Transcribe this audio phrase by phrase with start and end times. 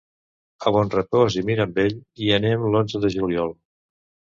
[0.69, 3.61] A Bonrepòs i Mirambell hi anem l'onze de juliol.